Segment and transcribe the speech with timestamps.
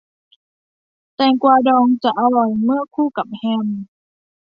[1.15, 3.67] แตงกวาดองจะอร่อย เมื่อคู่กับแฮม